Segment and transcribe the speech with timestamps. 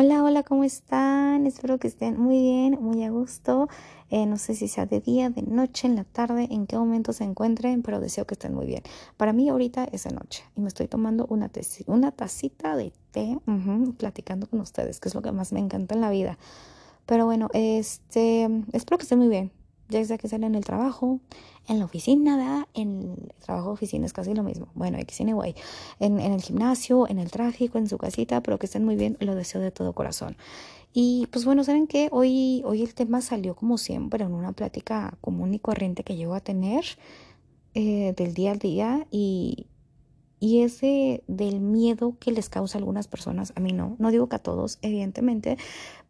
[0.00, 1.44] Hola, hola, ¿cómo están?
[1.44, 3.68] Espero que estén muy bien, muy a gusto.
[4.10, 7.12] Eh, no sé si sea de día, de noche, en la tarde, en qué momento
[7.12, 8.84] se encuentren, pero deseo que estén muy bien.
[9.16, 11.50] Para mí ahorita es de noche y me estoy tomando una,
[11.86, 13.40] una tacita de té,
[13.96, 16.38] platicando con ustedes, que es lo que más me encanta en la vida.
[17.04, 19.50] Pero bueno, este, espero que estén muy bien
[19.88, 21.20] ya sea que estén en el trabajo,
[21.66, 22.68] en la oficina, ¿verdad?
[22.74, 24.68] En el trabajo de oficina es casi lo mismo.
[24.74, 25.54] Bueno, X anyway.
[25.98, 29.16] En, en el gimnasio, en el tráfico, en su casita, pero que estén muy bien,
[29.20, 30.36] lo deseo de todo corazón.
[30.92, 32.08] Y pues bueno, ¿saben qué?
[32.10, 36.34] Hoy, hoy el tema salió como siempre en una plática común y corriente que llevo
[36.34, 36.84] a tener
[37.74, 39.66] eh, del día al día y,
[40.40, 44.36] y ese del miedo que les causa algunas personas, a mí no, no digo que
[44.36, 45.58] a todos, evidentemente,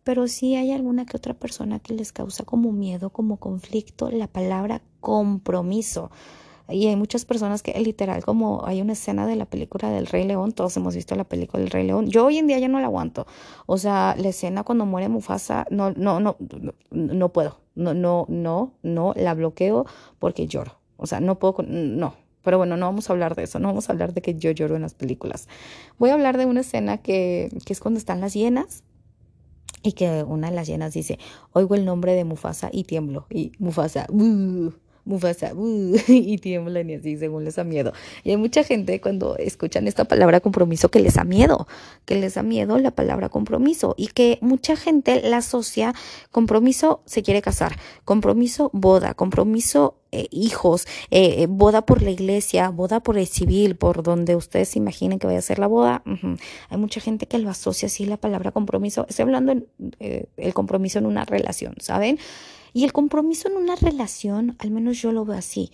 [0.08, 4.26] pero sí hay alguna que otra persona que les causa como miedo, como conflicto, la
[4.26, 6.10] palabra compromiso.
[6.66, 10.24] Y hay muchas personas que literal, como hay una escena de la película del Rey
[10.24, 12.08] León, todos hemos visto la película del Rey León.
[12.08, 13.26] Yo hoy en día ya no la aguanto.
[13.66, 16.38] O sea, la escena cuando muere Mufasa, no, no, no,
[16.90, 17.60] no, puedo.
[17.74, 19.84] No, no, no, no, la bloqueo
[20.18, 20.78] porque lloro.
[20.96, 22.14] O sea, no puedo, no.
[22.42, 24.52] Pero bueno, no vamos a hablar de eso, no vamos a hablar de que yo
[24.52, 25.48] lloro en las películas.
[25.98, 28.84] Voy a hablar de una escena que, que es cuando están las hienas
[29.88, 31.18] y que una de las llenas dice,
[31.54, 33.26] oigo el nombre de Mufasa y tiemblo.
[33.30, 34.70] Y Mufasa, uh,
[35.06, 37.94] Mufasa, uh, y tiemblan y así según les da miedo.
[38.22, 41.66] Y hay mucha gente cuando escuchan esta palabra compromiso que les da miedo,
[42.04, 45.94] que les da miedo la palabra compromiso y que mucha gente la asocia,
[46.30, 52.70] compromiso se quiere casar, compromiso boda, compromiso eh, hijos, eh, eh, boda por la iglesia,
[52.70, 56.02] boda por el civil, por donde ustedes se imaginen que vaya a ser la boda.
[56.70, 59.04] Hay mucha gente que lo asocia así la palabra compromiso.
[59.08, 62.18] Estoy hablando del el compromiso en una relación, ¿saben?
[62.72, 65.72] Y el compromiso en una relación, al menos yo lo veo así,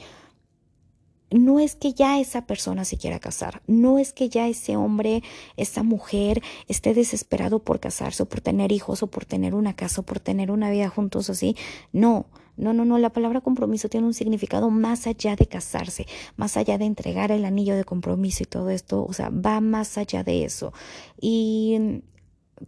[1.35, 5.25] no es que ya esa persona se quiera casar, no es que ya ese hombre,
[5.57, 10.03] esa mujer esté desesperado por casarse o por tener hijos o por tener una casa
[10.03, 11.57] o por tener una vida juntos así.
[11.93, 16.07] No, no, no, no, la palabra compromiso tiene un significado más allá de casarse,
[16.37, 19.99] más allá de entregar el anillo de compromiso y todo esto, o sea, va más
[19.99, 20.73] allá de eso.
[21.21, 22.01] Y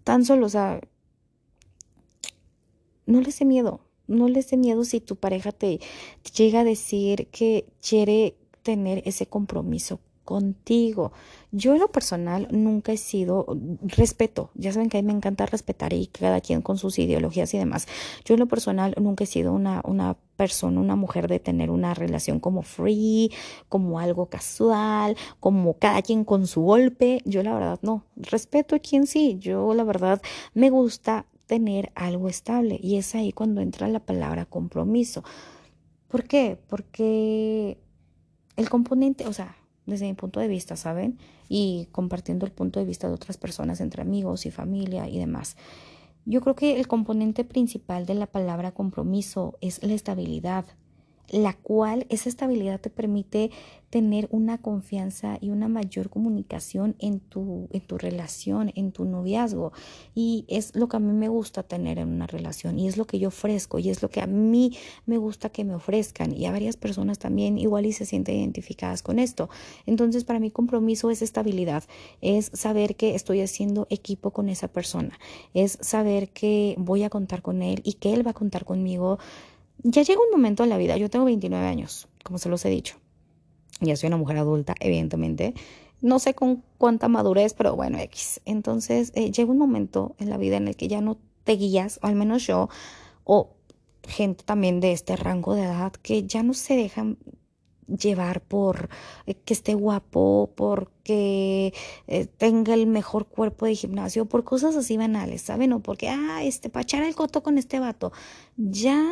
[0.03, 0.81] tan solo, o sea,
[3.07, 5.79] no les dé miedo, no les dé miedo si tu pareja te
[6.37, 8.35] llega a decir que quiere
[8.67, 11.13] tener ese compromiso contigo.
[11.53, 13.47] Yo en lo personal nunca he sido,
[13.83, 17.55] respeto, ya saben que a mí me encanta respetar y cada quien con sus ideologías
[17.55, 17.87] y demás.
[18.25, 21.95] Yo en lo personal nunca he sido una, una persona, una mujer de tener una
[21.95, 23.31] relación como free,
[23.69, 27.23] como algo casual, como cada quien con su golpe.
[27.25, 30.21] Yo la verdad no, respeto a quien sí, yo la verdad
[30.55, 32.81] me gusta tener algo estable.
[32.83, 35.23] Y es ahí cuando entra la palabra compromiso.
[36.09, 36.59] ¿Por qué?
[36.69, 37.79] Porque
[38.57, 39.57] el componente, o sea,
[39.87, 41.19] desde mi punto de vista, ¿saben?
[41.49, 45.57] Y compartiendo el punto de vista de otras personas entre amigos y familia y demás.
[46.25, 50.65] Yo creo que el componente principal de la palabra compromiso es la estabilidad,
[51.29, 53.51] la cual esa estabilidad te permite
[53.91, 59.73] tener una confianza y una mayor comunicación en tu, en tu relación, en tu noviazgo.
[60.15, 63.07] Y es lo que a mí me gusta tener en una relación y es lo
[63.07, 64.77] que yo ofrezco y es lo que a mí
[65.07, 66.35] me gusta que me ofrezcan.
[66.35, 69.49] Y a varias personas también igual y se sienten identificadas con esto.
[69.87, 71.85] Entonces para mí compromiso es estabilidad,
[72.21, 75.19] es saber que estoy haciendo equipo con esa persona,
[75.55, 79.19] es saber que voy a contar con él y que él va a contar conmigo
[79.89, 82.69] ya llega un momento en la vida, yo tengo 29 años, como se los he
[82.69, 82.97] dicho.
[83.81, 85.55] Ya soy una mujer adulta, evidentemente.
[86.01, 88.41] No sé con cuánta madurez, pero bueno, X.
[88.45, 92.01] Entonces, eh, llega un momento en la vida en el que ya no te guías,
[92.03, 92.69] o al menos yo,
[93.25, 93.51] o
[94.03, 97.19] gente también de este rango de edad, que ya no se dejan
[97.87, 98.89] llevar por
[99.27, 101.73] eh, que esté guapo, porque
[102.07, 105.73] eh, tenga el mejor cuerpo de gimnasio, por cosas así banales, ¿saben?
[105.73, 108.13] O porque, ah, este, para echar el coto con este vato.
[108.57, 109.05] Ya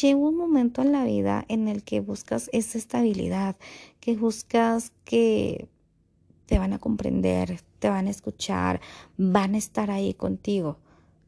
[0.00, 3.56] llega un momento en la vida en el que buscas esa estabilidad,
[4.00, 5.68] que buscas que
[6.46, 8.80] te van a comprender, te van a escuchar,
[9.16, 10.78] van a estar ahí contigo.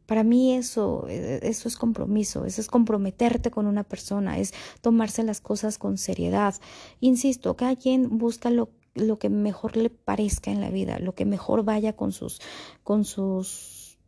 [0.07, 5.23] Para mí eso, e, eso es compromiso, eso es comprometerte con una persona, es tomarse
[5.23, 6.55] las cosas con seriedad.
[7.01, 11.25] Insisto, cada quien busca lo, lo que mejor le parezca en la vida, lo que
[11.25, 12.41] mejor vaya con sus,
[12.83, 13.99] con sus,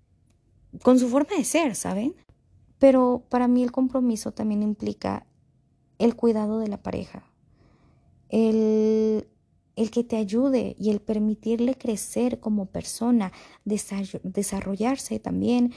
[0.82, 2.14] con su forma de ser, ¿saben?
[2.79, 5.26] Pero para mí el compromiso también implica
[5.99, 7.25] el cuidado de la pareja,
[8.29, 9.29] el
[9.76, 13.32] el que te ayude y el permitirle crecer como persona,
[13.65, 15.73] desarrollarse también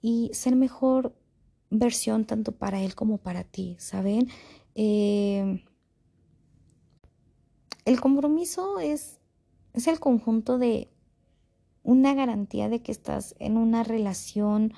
[0.00, 1.14] y ser mejor
[1.70, 4.28] versión tanto para él como para ti, ¿saben?
[4.74, 5.64] Eh,
[7.84, 9.20] el compromiso es,
[9.72, 10.88] es el conjunto de
[11.82, 14.72] una garantía de que estás en una relación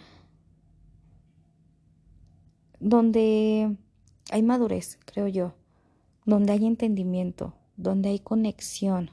[2.81, 3.77] donde
[4.31, 5.55] hay madurez, creo yo,
[6.25, 9.11] donde hay entendimiento, donde hay conexión,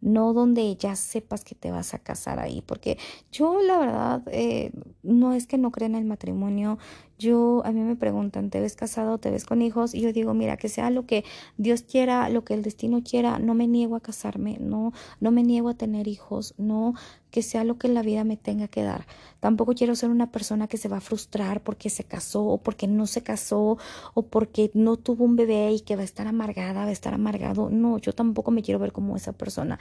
[0.00, 2.98] no donde ya sepas que te vas a casar ahí, porque
[3.32, 4.70] yo la verdad eh,
[5.02, 6.78] no es que no crea en el matrimonio,
[7.18, 9.94] yo, a mí me preguntan, ¿te ves casado, te ves con hijos?
[9.94, 11.24] Y yo digo, mira, que sea lo que
[11.56, 15.42] Dios quiera, lo que el destino quiera, no me niego a casarme, no, no me
[15.42, 16.94] niego a tener hijos, no
[17.30, 19.06] que sea lo que la vida me tenga que dar.
[19.44, 22.86] Tampoco quiero ser una persona que se va a frustrar porque se casó o porque
[22.86, 23.76] no se casó
[24.14, 27.12] o porque no tuvo un bebé y que va a estar amargada, va a estar
[27.12, 27.68] amargado.
[27.68, 29.78] No, yo tampoco me quiero ver como esa persona.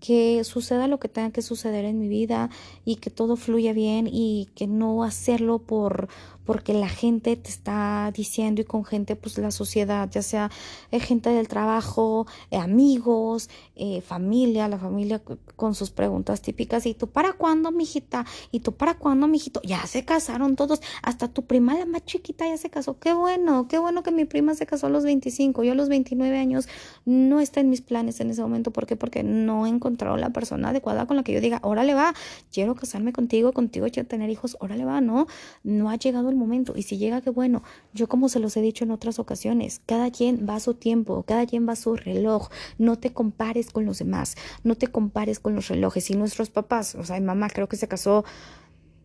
[0.00, 2.50] Que suceda lo que tenga que suceder en mi vida
[2.84, 6.08] y que todo fluya bien y que no hacerlo por
[6.46, 10.50] porque la gente te está diciendo y con gente, pues la sociedad, ya sea
[10.92, 15.20] eh, gente del trabajo, eh, amigos, eh, familia, la familia
[15.56, 18.24] con sus preguntas típicas, ¿y tú para cuándo, mijita?
[18.52, 19.60] ¿Y tú para cuándo, mijito?
[19.64, 22.98] Ya se casaron todos, hasta tu prima, la más chiquita, ya se casó.
[22.98, 25.88] Qué bueno, qué bueno que mi prima se casó a los 25, yo a los
[25.88, 26.68] 29 años
[27.04, 28.70] no está en mis planes en ese momento.
[28.70, 28.94] ¿Por qué?
[28.94, 32.14] Porque no he encontrado la persona adecuada con la que yo diga, órale va,
[32.52, 35.26] quiero casarme contigo, contigo quiero tener hijos, órale va, no,
[35.64, 36.74] no ha llegado el momento.
[36.76, 37.62] Y si llega, que bueno.
[37.92, 41.22] Yo como se los he dicho en otras ocasiones, cada quien va a su tiempo,
[41.22, 42.48] cada quien va a su reloj.
[42.78, 46.10] No te compares con los demás, no te compares con los relojes.
[46.10, 48.24] Y nuestros papás, o sea, mi mamá creo que se casó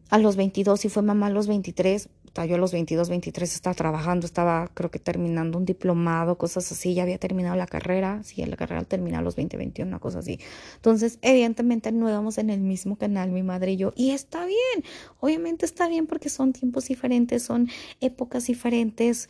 [0.10, 3.74] a los 22 y fue mamá a los 23, yo a los 22, 23 estaba
[3.74, 8.44] trabajando, estaba creo que terminando un diplomado, cosas así, ya había terminado la carrera, sí,
[8.46, 10.40] la carrera terminó a los 20, 21, una cosa así.
[10.76, 14.86] Entonces, evidentemente no íbamos en el mismo canal, mi madre y yo, y está bien,
[15.20, 17.70] obviamente está bien porque son tiempos diferentes, son
[18.00, 19.28] épocas diferentes,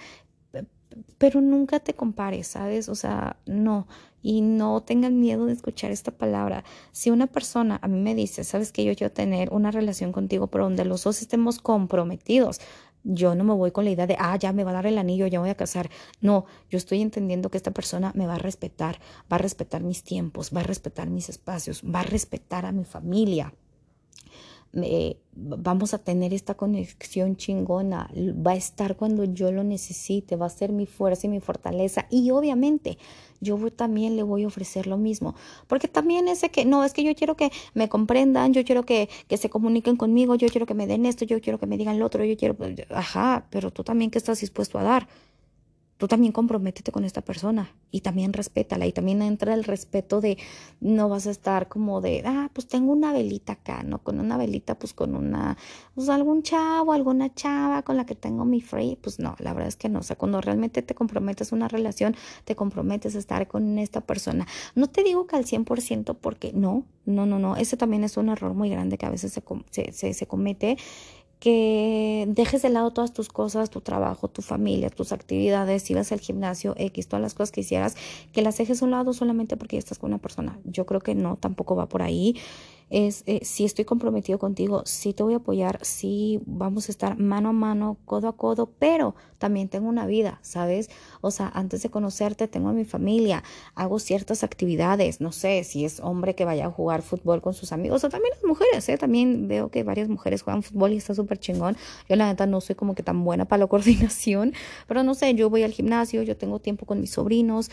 [1.17, 2.89] pero nunca te compares, ¿sabes?
[2.89, 3.87] O sea, no.
[4.23, 6.63] Y no tengan miedo de escuchar esta palabra.
[6.91, 10.47] Si una persona a mí me dice, sabes que yo quiero tener una relación contigo,
[10.47, 12.59] pero donde los dos estemos comprometidos,
[13.03, 14.97] yo no me voy con la idea de, ah, ya me va a dar el
[14.97, 15.89] anillo, ya voy a casar.
[16.19, 18.99] No, yo estoy entendiendo que esta persona me va a respetar,
[19.31, 22.85] va a respetar mis tiempos, va a respetar mis espacios, va a respetar a mi
[22.85, 23.53] familia
[25.33, 30.49] vamos a tener esta conexión chingona, va a estar cuando yo lo necesite, va a
[30.49, 32.07] ser mi fuerza y mi fortaleza.
[32.09, 32.97] Y obviamente
[33.41, 35.35] yo también le voy a ofrecer lo mismo,
[35.67, 39.09] porque también ese que, no, es que yo quiero que me comprendan, yo quiero que,
[39.27, 41.99] que se comuniquen conmigo, yo quiero que me den esto, yo quiero que me digan
[41.99, 45.07] lo otro, yo quiero, pues, ajá, pero tú también que estás dispuesto a dar
[46.01, 50.39] tú también comprométete con esta persona y también respétala y también entra el respeto de
[50.79, 53.99] no vas a estar como de, ah, pues tengo una velita acá, ¿no?
[53.99, 55.59] Con una velita, pues con una,
[55.93, 59.67] pues algún chavo, alguna chava con la que tengo mi free, pues no, la verdad
[59.67, 62.15] es que no, o sea, cuando realmente te comprometes una relación,
[62.45, 64.47] te comprometes a estar con esta persona.
[64.73, 68.29] No te digo que al 100% porque no, no, no, no, ese también es un
[68.29, 70.77] error muy grande que a veces se, se, se, se comete
[71.41, 76.19] que dejes de lado todas tus cosas, tu trabajo, tu familia, tus actividades, si al
[76.19, 77.95] gimnasio, X, todas las cosas que hicieras,
[78.31, 80.59] que las dejes a un lado solamente porque estás con una persona.
[80.65, 82.35] Yo creo que no, tampoco va por ahí
[82.91, 87.17] es eh, si estoy comprometido contigo, si te voy a apoyar, si vamos a estar
[87.17, 90.89] mano a mano, codo a codo, pero también tengo una vida, ¿sabes?
[91.21, 93.43] O sea, antes de conocerte tengo a mi familia,
[93.75, 97.71] hago ciertas actividades, no sé, si es hombre que vaya a jugar fútbol con sus
[97.71, 98.97] amigos, o también las mujeres, ¿eh?
[98.97, 101.77] También veo que varias mujeres juegan fútbol y está súper chingón.
[102.09, 104.53] Yo la neta no soy como que tan buena para la coordinación,
[104.87, 107.71] pero no sé, yo voy al gimnasio, yo tengo tiempo con mis sobrinos,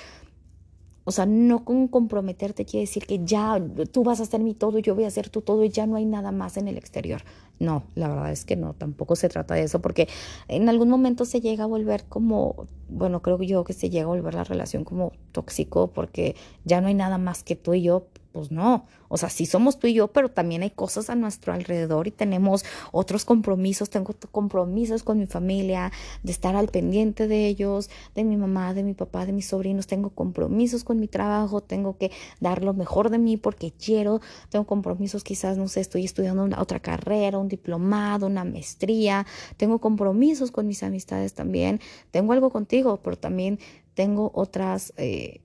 [1.08, 3.58] o sea, no con comprometerte quiere decir que ya
[3.90, 5.96] tú vas a hacer mi todo, yo voy a hacer tu todo y ya no
[5.96, 7.22] hay nada más en el exterior.
[7.58, 10.06] No, la verdad es que no, tampoco se trata de eso, porque
[10.48, 14.08] en algún momento se llega a volver como, bueno, creo yo que se llega a
[14.08, 16.36] volver la relación como tóxico, porque
[16.66, 19.78] ya no hay nada más que tú y yo, pues no, o sea, sí somos
[19.78, 24.14] tú y yo, pero también hay cosas a nuestro alrededor y tenemos otros compromisos, tengo
[24.30, 25.92] compromisos con mi familia,
[26.23, 29.87] de estar al pendiente de ellos, de mi mamá, de mi papá, de mis sobrinos,
[29.87, 34.20] tengo compromisos con mi trabajo, tengo que dar lo mejor de mí porque quiero,
[34.50, 39.78] tengo compromisos quizás, no sé, estoy estudiando una, otra carrera, un diplomado, una maestría, tengo
[39.78, 41.80] compromisos con mis amistades también,
[42.11, 43.58] tengo algo contigo, pero también
[43.94, 44.92] tengo otras...
[44.97, 45.40] Eh,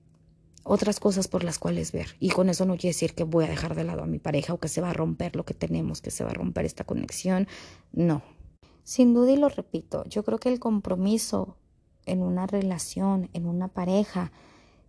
[0.64, 2.16] otras cosas por las cuales ver.
[2.18, 4.54] Y con eso no quiere decir que voy a dejar de lado a mi pareja
[4.54, 6.84] o que se va a romper lo que tenemos, que se va a romper esta
[6.84, 7.46] conexión.
[7.92, 8.22] No.
[8.82, 11.56] Sin duda y lo repito, yo creo que el compromiso
[12.06, 14.32] en una relación, en una pareja,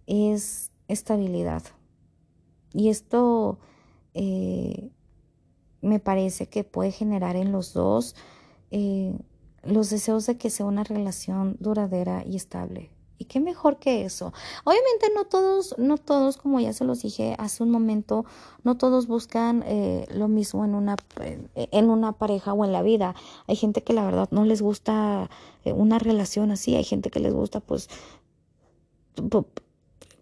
[0.07, 1.63] es estabilidad.
[2.73, 3.59] Y esto
[4.13, 4.91] eh,
[5.81, 8.15] me parece que puede generar en los dos
[8.71, 9.17] eh,
[9.63, 14.33] los deseos de que sea una relación duradera y estable Y qué mejor que eso.
[14.63, 18.25] Obviamente no todos, no todos, como ya se los dije hace un momento,
[18.63, 20.97] no todos buscan eh, lo mismo en una,
[21.55, 23.15] en una pareja o en la vida.
[23.47, 25.29] Hay gente que la verdad no les gusta
[25.63, 27.89] eh, una relación así, hay gente que les gusta pues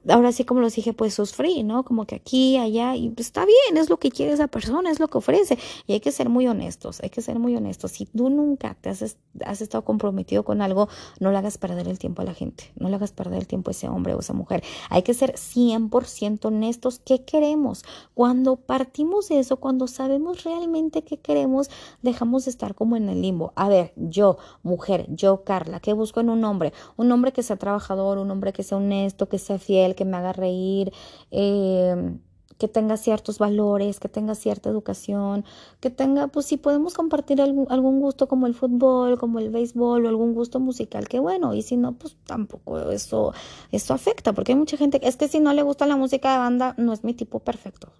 [0.09, 1.83] ahora sí como los dije, pues sufrí, ¿no?
[1.83, 4.99] Como que aquí, allá, y pues está bien, es lo que quiere esa persona, es
[4.99, 5.57] lo que ofrece.
[5.87, 7.91] Y hay que ser muy honestos, hay que ser muy honestos.
[7.91, 11.99] Si tú nunca te has, has estado comprometido con algo, no le hagas perder el
[11.99, 14.33] tiempo a la gente, no le hagas perder el tiempo a ese hombre o esa
[14.33, 14.63] mujer.
[14.89, 16.99] Hay que ser 100% honestos.
[17.03, 17.83] ¿Qué queremos?
[18.13, 21.69] Cuando partimos de eso, cuando sabemos realmente qué queremos,
[22.01, 23.53] dejamos de estar como en el limbo.
[23.55, 26.73] A ver, yo, mujer, yo, Carla, ¿qué busco en un hombre?
[26.97, 30.17] Un hombre que sea trabajador, un hombre que sea honesto, que sea fiel, que me
[30.17, 30.91] haga reír,
[31.31, 32.17] eh,
[32.57, 35.43] que tenga ciertos valores, que tenga cierta educación,
[35.79, 40.05] que tenga, pues si podemos compartir algún, algún, gusto como el fútbol, como el béisbol
[40.05, 43.33] o algún gusto musical, que bueno, y si no, pues tampoco eso,
[43.71, 46.37] eso afecta, porque hay mucha gente, es que si no le gusta la música de
[46.37, 47.91] banda, no es mi tipo perfecto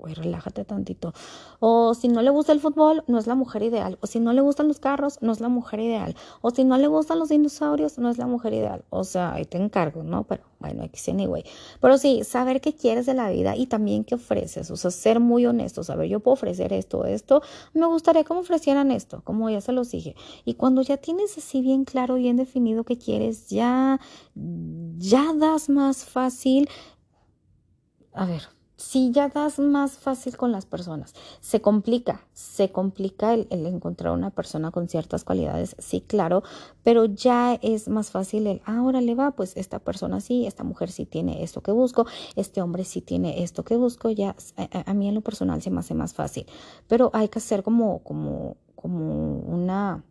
[0.00, 1.12] güey, relájate tantito.
[1.60, 3.98] O si no le gusta el fútbol, no es la mujer ideal.
[4.00, 6.16] O si no le gustan los carros, no es la mujer ideal.
[6.40, 8.84] O si no le gustan los dinosaurios, no es la mujer ideal.
[8.90, 10.24] O sea, ahí te encargo, ¿no?
[10.24, 11.44] Pero bueno, aquí anyway.
[11.80, 14.70] Pero sí, saber qué quieres de la vida y también qué ofreces.
[14.70, 15.84] O sea, ser muy honesto.
[15.84, 17.42] Saber, yo puedo ofrecer esto, esto.
[17.72, 20.14] Me gustaría que me ofrecieran esto, como ya se los dije.
[20.44, 24.00] Y cuando ya tienes así bien claro, bien definido qué quieres, ya,
[24.34, 26.68] ya das más fácil.
[28.12, 28.48] A ver,
[28.80, 31.14] si ya das más fácil con las personas.
[31.40, 36.42] Se complica, se complica el, encontrar una persona con ciertas cualidades, sí, claro,
[36.82, 40.90] pero ya es más fácil el, ahora le va, pues esta persona sí, esta mujer
[40.90, 42.06] sí tiene esto que busco,
[42.36, 45.80] este hombre sí tiene esto que busco, ya a, mí en lo personal se me
[45.80, 46.46] hace más fácil,
[46.88, 50.02] pero hay que hacer como, como, como una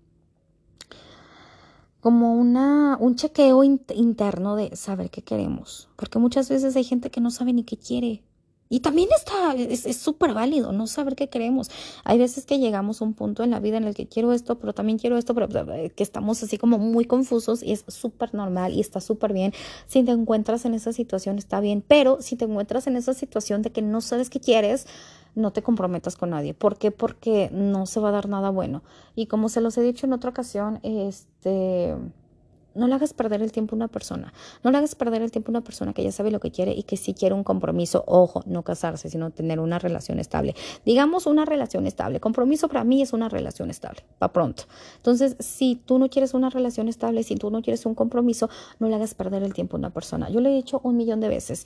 [2.02, 7.20] como una, un chequeo interno de saber qué queremos, porque muchas veces hay gente que
[7.20, 8.24] no sabe ni qué quiere,
[8.70, 11.72] y también está, es súper válido no saber qué queremos.
[12.04, 14.60] Hay veces que llegamos a un punto en la vida en el que quiero esto,
[14.60, 18.74] pero también quiero esto, pero que estamos así como muy confusos y es súper normal
[18.74, 19.54] y está súper bien.
[19.88, 23.64] Si te encuentras en esa situación, está bien, pero si te encuentras en esa situación
[23.64, 24.86] de que no sabes qué quieres,
[25.34, 26.54] no te comprometas con nadie.
[26.54, 26.92] ¿Por qué?
[26.92, 28.84] Porque no se va a dar nada bueno.
[29.16, 31.96] Y como se los he dicho en otra ocasión, este
[32.76, 34.34] no le hagas perder el tiempo a una persona.
[34.64, 36.74] No le hagas perder el tiempo a una persona que ya sabe lo que quiere
[36.74, 38.04] y que sí quiere un compromiso.
[38.08, 40.56] Ojo, no casarse, sino tener una relación estable.
[40.86, 42.20] Digamos una relación estable.
[42.20, 44.64] Compromiso para mí es una relación estable, para pronto.
[44.98, 48.50] Entonces, si tú no quieres una relación estable, si tú no quieres un compromiso,
[48.80, 50.30] no le hagas perder el tiempo a una persona.
[50.30, 51.66] Yo le he dicho un millón de veces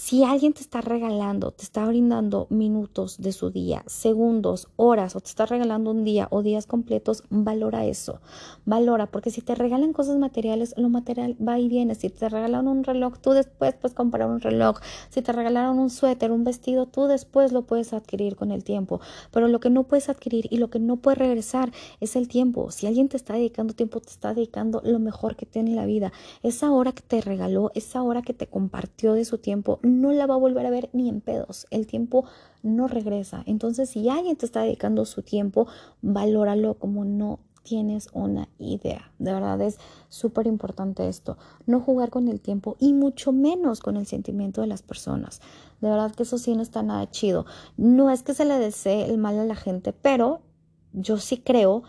[0.00, 5.20] si alguien te está regalando, te está brindando minutos de su día, segundos, horas, o
[5.20, 8.22] te está regalando un día o días completos, valora eso.
[8.64, 11.94] Valora, porque si te regalan cosas materiales, lo material va y viene.
[11.94, 14.78] Si te regalan un reloj, tú después puedes comprar un reloj.
[15.10, 19.02] Si te regalaron un suéter, un vestido, tú después lo puedes adquirir con el tiempo.
[19.30, 22.70] Pero lo que no puedes adquirir y lo que no puedes regresar es el tiempo.
[22.70, 26.10] Si alguien te está dedicando tiempo, te está dedicando lo mejor que tiene la vida.
[26.42, 30.26] Esa hora que te regaló, esa hora que te compartió de su tiempo, no la
[30.26, 31.66] va a volver a ver ni en pedos.
[31.70, 32.24] El tiempo
[32.62, 33.42] no regresa.
[33.46, 35.66] Entonces, si alguien te está dedicando su tiempo,
[36.02, 39.12] valóralo como no tienes una idea.
[39.18, 39.78] De verdad es
[40.08, 41.36] súper importante esto.
[41.66, 45.40] No jugar con el tiempo y mucho menos con el sentimiento de las personas.
[45.80, 47.46] De verdad que eso sí no está nada chido.
[47.76, 50.40] No es que se le desee el mal a la gente, pero
[50.92, 51.82] yo sí creo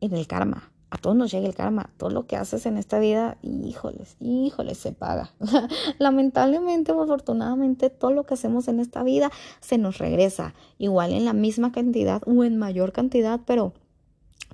[0.00, 1.88] en el karma a todos nos llega el karma.
[1.96, 5.30] Todo lo que haces en esta vida, híjoles, híjoles, se paga.
[5.98, 9.30] Lamentablemente o afortunadamente, todo lo que hacemos en esta vida
[9.60, 10.52] se nos regresa.
[10.76, 13.72] Igual en la misma cantidad o en mayor cantidad, pero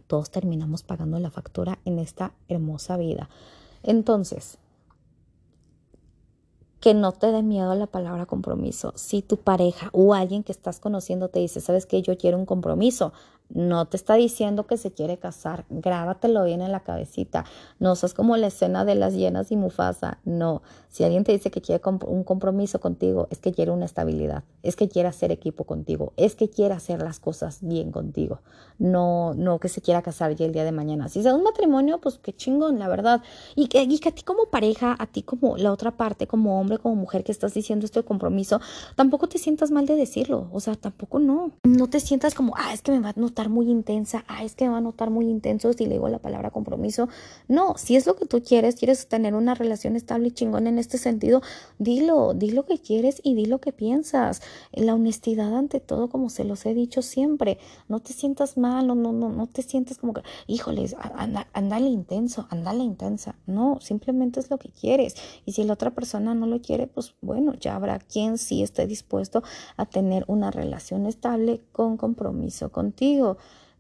[0.07, 3.28] todos terminamos pagando la factura en esta hermosa vida.
[3.83, 4.59] Entonces,
[6.78, 8.92] que no te dé miedo la palabra compromiso.
[8.95, 12.47] Si tu pareja o alguien que estás conociendo te dice, sabes que yo quiero un
[12.47, 13.12] compromiso,
[13.50, 17.44] no te está diciendo que se quiere casar, grábatelo bien en la cabecita.
[17.78, 20.18] No sos como la escena de las llenas y Mufasa.
[20.24, 24.44] No, si alguien te dice que quiere un compromiso contigo, es que quiere una estabilidad,
[24.62, 28.40] es que quiere hacer equipo contigo, es que quiere hacer las cosas bien contigo.
[28.78, 31.08] No, no que se quiera casar ya el día de mañana.
[31.08, 33.22] Si sea un matrimonio, pues qué chingón, la verdad.
[33.56, 36.60] Y que, y que a ti como pareja, a ti como la otra parte, como
[36.60, 38.60] hombre, como mujer que estás diciendo este compromiso,
[38.94, 40.48] tampoco te sientas mal de decirlo.
[40.52, 41.52] O sea, tampoco no.
[41.64, 44.68] No te sientas como, ah, es que me va, notar muy intensa, ah, es que
[44.68, 47.09] va a notar muy intenso si le digo la palabra compromiso.
[47.47, 50.80] No, si es lo que tú quieres, quieres tener una relación estable y chingón en
[50.80, 51.40] este sentido,
[51.78, 54.42] dilo, di lo que quieres y di lo que piensas.
[54.73, 58.97] La honestidad ante todo, como se los he dicho siempre, no te sientas mal, no,
[58.97, 63.37] no, no, te sientes como que, híjoles, anda, andale intenso, andale intensa.
[63.47, 65.14] No, simplemente es lo que quieres.
[65.47, 68.88] Y si la otra persona no lo quiere, pues bueno, ya habrá quien sí esté
[68.88, 69.45] dispuesto
[69.76, 73.27] a tener una relación estable con compromiso contigo.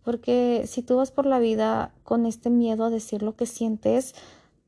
[0.04, 4.14] Porque si tú vas por la vida con este miedo a decir lo que sientes,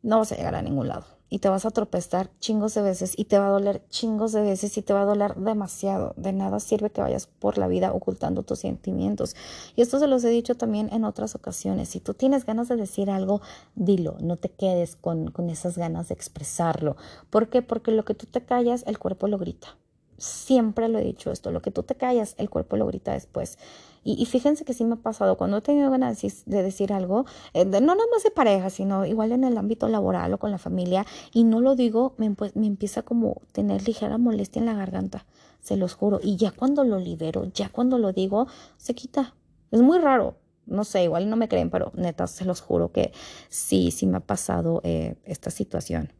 [0.03, 3.15] no vas a llegar a ningún lado y te vas a tropezar chingos de veces
[3.17, 6.13] y te va a doler chingos de veces y te va a doler demasiado.
[6.17, 9.37] De nada sirve que vayas por la vida ocultando tus sentimientos.
[9.77, 11.89] Y esto se los he dicho también en otras ocasiones.
[11.89, 13.41] Si tú tienes ganas de decir algo,
[13.77, 16.97] dilo, no te quedes con, con esas ganas de expresarlo.
[17.31, 17.63] ¿Por qué?
[17.63, 19.77] Porque lo que tú te callas, el cuerpo lo grita.
[20.21, 23.59] Siempre lo he dicho esto, lo que tú te callas, el cuerpo lo grita después.
[24.05, 27.65] Y, fíjense que sí me ha pasado, cuando he tenido ganas de decir algo, eh,
[27.65, 31.05] no nada más de pareja, sino igual en el ámbito laboral o con la familia,
[31.33, 35.27] y no lo digo, me, me empieza como tener ligera molestia en la garganta,
[35.61, 36.21] se los juro.
[36.23, 38.47] Y ya cuando lo libero, ya cuando lo digo,
[38.77, 39.35] se quita.
[39.71, 40.37] Es muy raro,
[40.67, 43.13] no sé, igual no me creen, pero neta, se los juro que
[43.49, 46.13] sí, sí me ha pasado eh, esta situación.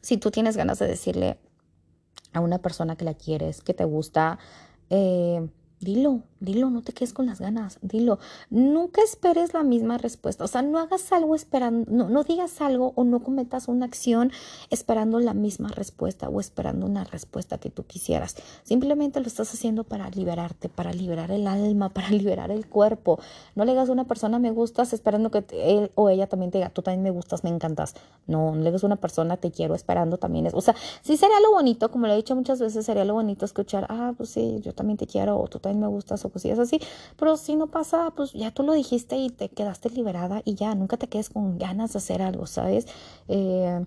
[0.00, 1.38] Si tú tienes ganas de decirle
[2.32, 4.38] a una persona que la quieres, que te gusta,
[4.90, 5.48] eh,
[5.80, 8.18] Dilo, dilo, no te quedes con las ganas, dilo.
[8.50, 12.92] Nunca esperes la misma respuesta, o sea, no hagas algo esperando, no, no, digas algo
[12.96, 14.32] o no cometas una acción
[14.70, 18.34] esperando la misma respuesta o esperando una respuesta que tú quisieras.
[18.64, 23.20] Simplemente lo estás haciendo para liberarte, para liberar el alma, para liberar el cuerpo.
[23.54, 26.58] No le digas a una persona me gustas esperando que él o ella también te
[26.58, 27.94] diga, tú también me gustas, me encantas.
[28.26, 31.16] No, no le digas a una persona te quiero esperando también es, o sea, sí
[31.16, 34.30] sería lo bonito, como lo he dicho muchas veces, sería lo bonito escuchar, ah, pues
[34.30, 36.80] sí, yo también te quiero o tú también me gustas o cosillas así,
[37.16, 40.74] pero si no pasa, pues ya tú lo dijiste y te quedaste liberada y ya,
[40.74, 42.86] nunca te quedes con ganas de hacer algo, ¿sabes?
[43.28, 43.84] Eh,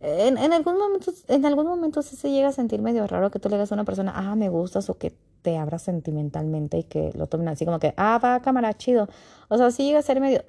[0.00, 3.40] en, en, algún momento, en algún momento sí se llega a sentir medio raro que
[3.40, 5.12] tú le digas a una persona, ah, me gustas, o que
[5.42, 9.08] te abras sentimentalmente y que lo tomen así como que, ah, va, cámara, chido.
[9.48, 10.42] O sea, sí llega a ser medio,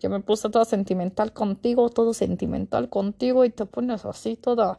[0.00, 4.78] yo me puse toda sentimental contigo, todo sentimental contigo y te pones así toda,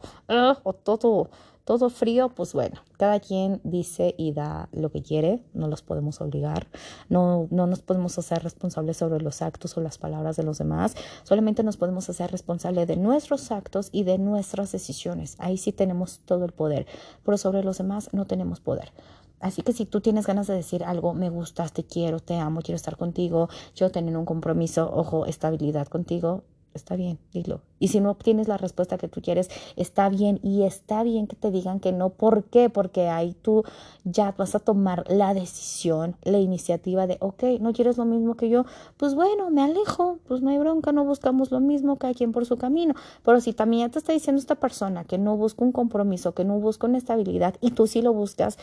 [0.62, 1.30] o todo
[1.64, 6.20] todo frío, pues bueno, cada quien dice y da lo que quiere, no los podemos
[6.20, 6.66] obligar,
[7.08, 10.94] no, no nos podemos hacer responsables sobre los actos o las palabras de los demás,
[11.22, 15.36] solamente nos podemos hacer responsables de nuestros actos y de nuestras decisiones.
[15.38, 16.86] Ahí sí tenemos todo el poder,
[17.24, 18.92] pero sobre los demás no tenemos poder.
[19.40, 22.62] Así que si tú tienes ganas de decir algo, me gustas, te quiero, te amo,
[22.62, 27.60] quiero estar contigo, quiero tener un compromiso, ojo, estabilidad contigo, está bien, dilo.
[27.78, 30.40] Y si no obtienes la respuesta que tú quieres, está bien.
[30.42, 32.10] Y está bien que te digan que no.
[32.10, 32.68] ¿Por qué?
[32.70, 33.64] Porque ahí tú
[34.04, 38.48] ya vas a tomar la decisión, la iniciativa de, ok, no quieres lo mismo que
[38.48, 38.64] yo,
[38.96, 42.46] pues bueno, me alejo, pues no hay bronca, no buscamos lo mismo, cada quien por
[42.46, 42.94] su camino.
[43.24, 46.44] Pero si también ya te está diciendo esta persona que no busca un compromiso, que
[46.44, 48.58] no busca una estabilidad y tú sí lo buscas,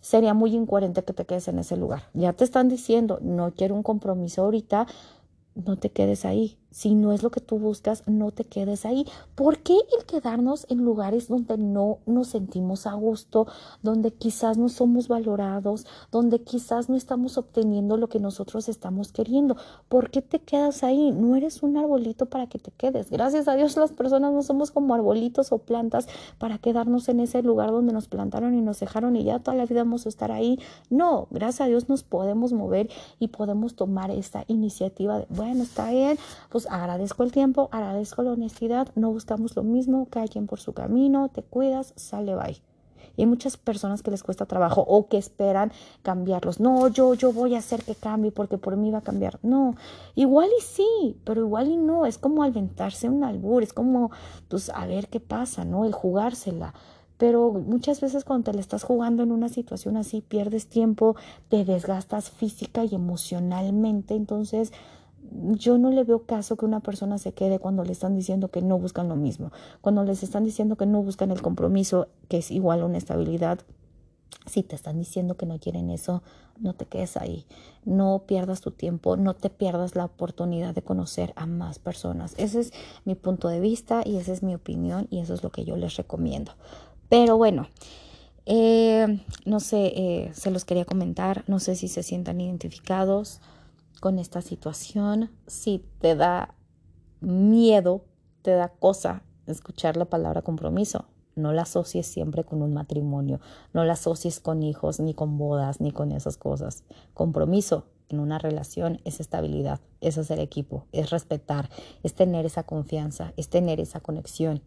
[0.00, 2.04] sería muy incoherente que te quedes en ese lugar.
[2.14, 4.86] Ya te están diciendo, no quiero un compromiso ahorita,
[5.54, 6.58] no te quedes ahí.
[6.70, 9.06] Si no es lo que tú buscas, no te quedes ahí.
[9.34, 13.46] ¿Por qué el quedarnos en lugares donde no nos sentimos a gusto,
[13.82, 19.56] donde quizás no somos valorados, donde quizás no estamos obteniendo lo que nosotros estamos queriendo?
[19.88, 21.12] ¿Por qué te quedas ahí?
[21.12, 23.10] No eres un arbolito para que te quedes.
[23.10, 26.06] Gracias a Dios las personas no somos como arbolitos o plantas
[26.38, 29.66] para quedarnos en ese lugar donde nos plantaron y nos dejaron y ya toda la
[29.66, 30.58] vida vamos a estar ahí.
[30.88, 35.90] No, gracias a Dios nos podemos mover y podemos tomar esta iniciativa de, bueno, está
[35.90, 40.46] bien, pues pues, agradezco el tiempo, agradezco la honestidad, no buscamos lo mismo, cada quien
[40.46, 42.60] por su camino, te cuidas, sale, bye.
[43.16, 46.60] Y hay muchas personas que les cuesta trabajo o que esperan cambiarlos.
[46.60, 49.38] No, yo, yo voy a hacer que cambie porque por mí va a cambiar.
[49.42, 49.74] No,
[50.16, 52.04] igual y sí, pero igual y no.
[52.04, 54.10] Es como aventarse un albur, es como,
[54.48, 55.86] pues, a ver qué pasa, ¿no?
[55.86, 56.74] El jugársela.
[57.16, 61.16] Pero muchas veces cuando te le estás jugando en una situación así, pierdes tiempo,
[61.48, 64.14] te desgastas física y emocionalmente.
[64.14, 64.72] Entonces,
[65.30, 68.62] yo no le veo caso que una persona se quede cuando le están diciendo que
[68.62, 72.50] no buscan lo mismo, cuando les están diciendo que no buscan el compromiso, que es
[72.50, 73.60] igual a una estabilidad.
[74.46, 76.22] Si te están diciendo que no quieren eso,
[76.58, 77.46] no te quedes ahí.
[77.84, 82.34] No pierdas tu tiempo, no te pierdas la oportunidad de conocer a más personas.
[82.38, 82.72] Ese es
[83.04, 85.76] mi punto de vista y esa es mi opinión y eso es lo que yo
[85.76, 86.52] les recomiendo.
[87.08, 87.68] Pero bueno,
[88.46, 93.40] eh, no sé, eh, se los quería comentar, no sé si se sientan identificados
[94.00, 96.54] con esta situación, si te da
[97.20, 98.06] miedo,
[98.42, 101.04] te da cosa escuchar la palabra compromiso,
[101.36, 103.40] no la asocies siempre con un matrimonio,
[103.72, 106.84] no la asocies con hijos, ni con bodas, ni con esas cosas.
[107.14, 111.68] Compromiso en una relación es estabilidad, es hacer equipo, es respetar,
[112.02, 114.62] es tener esa confianza, es tener esa conexión,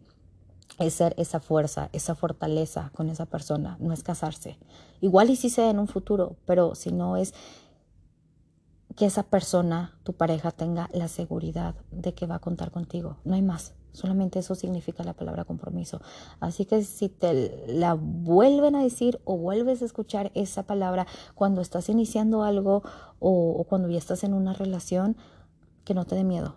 [0.78, 4.58] es ser esa fuerza, esa fortaleza con esa persona, no es casarse.
[5.00, 7.34] Igual y sí sea en un futuro, pero si no es
[8.96, 13.16] que esa persona, tu pareja, tenga la seguridad de que va a contar contigo.
[13.24, 13.74] No hay más.
[13.92, 16.00] Solamente eso significa la palabra compromiso.
[16.40, 21.60] Así que si te la vuelven a decir o vuelves a escuchar esa palabra cuando
[21.60, 22.82] estás iniciando algo
[23.20, 25.16] o, cuando ya estás en una relación,
[25.84, 26.56] que no te dé miedo.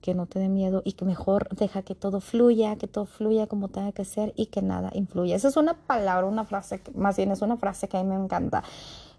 [0.00, 3.48] Que no te dé miedo y que mejor deja que todo fluya, que todo fluya
[3.48, 5.34] como tenga que ser y que nada influya.
[5.34, 8.22] Esa es una palabra, una frase, más bien es una frase que a mí me
[8.22, 8.62] encanta.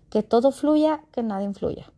[0.09, 1.91] Que todo fluya, que nada influya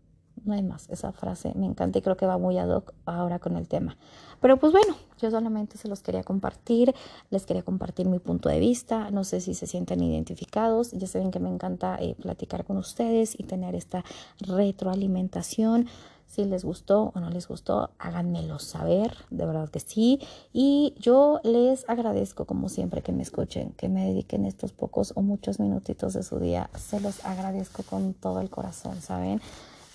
[0.46, 0.90] no hay más.
[0.90, 3.98] Esa frase me encanta y creo que va muy ad hoc ahora con el tema.
[4.42, 6.96] Pero pues bueno, yo solamente se los quería compartir,
[7.30, 9.12] les quería compartir mi punto de vista.
[9.12, 10.92] No sé si se sienten identificados.
[10.92, 14.04] Ya saben que me encanta eh, platicar con ustedes y tener esta
[14.40, 15.88] retroalimentación.
[16.30, 20.20] Si les gustó o no les gustó, háganmelo saber, de verdad que sí.
[20.54, 25.24] Y yo les agradezco, como siempre, que me escuchen, que me dediquen estos pocos o
[25.24, 26.70] muchos minutitos de su día.
[26.78, 29.42] Se los agradezco con todo el corazón, ¿saben?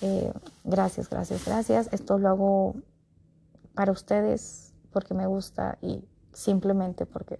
[0.06, 0.30] Eh,
[0.64, 1.88] gracias, gracias, gracias.
[1.90, 2.74] Esto lo hago
[3.74, 7.38] para ustedes porque me gusta y simplemente porque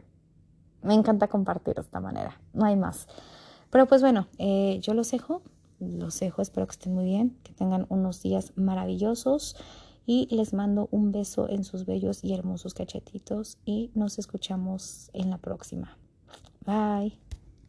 [0.81, 2.41] me encanta compartir de esta manera.
[2.55, 3.07] No hay más.
[3.69, 5.43] Pero pues bueno, eh, yo los dejo.
[5.79, 6.41] Los dejo.
[6.41, 9.57] Espero que estén muy bien, que tengan unos días maravillosos
[10.07, 15.29] y les mando un beso en sus bellos y hermosos cachetitos y nos escuchamos en
[15.29, 15.99] la próxima.
[16.65, 17.19] Bye.